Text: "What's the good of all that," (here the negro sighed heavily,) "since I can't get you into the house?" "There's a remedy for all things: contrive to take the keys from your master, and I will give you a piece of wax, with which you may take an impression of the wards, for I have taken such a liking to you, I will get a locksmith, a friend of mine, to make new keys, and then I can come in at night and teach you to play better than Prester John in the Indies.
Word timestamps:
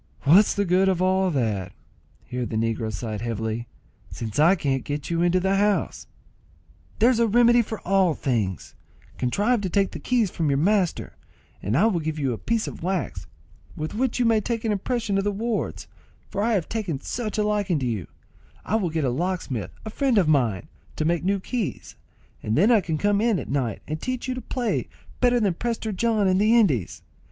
"What's 0.23 0.55
the 0.55 0.65
good 0.65 0.89
of 0.89 0.99
all 0.99 1.29
that," 1.29 1.73
(here 2.25 2.43
the 2.47 2.55
negro 2.55 2.91
sighed 2.91 3.21
heavily,) 3.21 3.67
"since 4.09 4.39
I 4.39 4.55
can't 4.55 4.83
get 4.83 5.11
you 5.11 5.21
into 5.21 5.39
the 5.39 5.57
house?" 5.57 6.07
"There's 6.97 7.19
a 7.19 7.27
remedy 7.27 7.61
for 7.61 7.79
all 7.81 8.15
things: 8.15 8.73
contrive 9.19 9.61
to 9.61 9.69
take 9.69 9.91
the 9.91 9.99
keys 9.99 10.31
from 10.31 10.49
your 10.49 10.57
master, 10.57 11.13
and 11.61 11.77
I 11.77 11.85
will 11.85 11.99
give 11.99 12.17
you 12.17 12.33
a 12.33 12.39
piece 12.39 12.67
of 12.67 12.81
wax, 12.81 13.27
with 13.75 13.93
which 13.93 14.17
you 14.17 14.25
may 14.25 14.41
take 14.41 14.65
an 14.65 14.71
impression 14.71 15.19
of 15.19 15.23
the 15.23 15.31
wards, 15.31 15.87
for 16.29 16.41
I 16.41 16.53
have 16.53 16.67
taken 16.67 16.99
such 16.99 17.37
a 17.37 17.43
liking 17.43 17.77
to 17.77 17.85
you, 17.85 18.07
I 18.65 18.77
will 18.77 18.89
get 18.89 19.05
a 19.05 19.11
locksmith, 19.11 19.69
a 19.85 19.91
friend 19.91 20.17
of 20.17 20.27
mine, 20.27 20.67
to 20.95 21.05
make 21.05 21.23
new 21.23 21.39
keys, 21.39 21.95
and 22.41 22.57
then 22.57 22.71
I 22.71 22.81
can 22.81 22.97
come 22.97 23.21
in 23.21 23.37
at 23.37 23.49
night 23.49 23.83
and 23.87 24.01
teach 24.01 24.27
you 24.27 24.33
to 24.33 24.41
play 24.41 24.89
better 25.19 25.39
than 25.39 25.53
Prester 25.53 25.91
John 25.91 26.27
in 26.27 26.39
the 26.39 26.55
Indies. 26.57 27.03